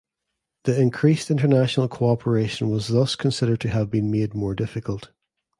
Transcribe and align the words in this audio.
The 0.63 0.81
increased 0.81 1.29
international 1.29 1.87
cooperation 1.87 2.71
was 2.71 2.87
thus 2.87 3.15
considered 3.15 3.59
to 3.59 3.69
have 3.69 3.91
been 3.91 4.09
made 4.09 4.33
more 4.33 4.55
difficult. 4.55 5.11